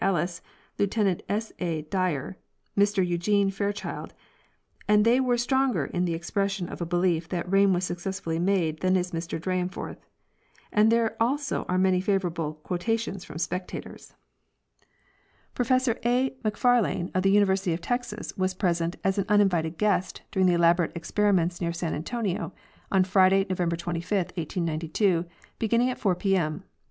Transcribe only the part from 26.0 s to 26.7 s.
pm.